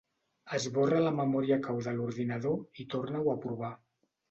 Esborra 0.59 1.01
la 1.07 1.11
memòria 1.17 1.59
cau 1.67 1.83
de 1.89 1.95
l'ordinador 1.99 2.59
i 2.85 2.89
torna-ho 2.97 3.33
a 3.37 3.39
provar. 3.47 3.75